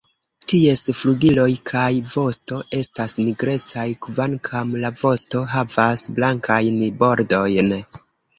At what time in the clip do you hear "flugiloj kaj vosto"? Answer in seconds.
0.99-2.61